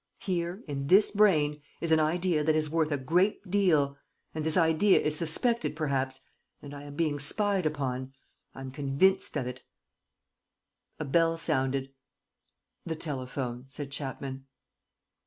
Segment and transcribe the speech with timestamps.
[0.19, 3.99] Here, in this brain, is an idea that is worth a great deal...
[4.33, 6.21] and this idea is suspected perhaps...
[6.59, 8.13] and I am being spied upon....
[8.55, 9.61] I'm convinced of it...."
[10.99, 11.91] A bell sounded.
[12.83, 14.47] "The telephone," said Chapman.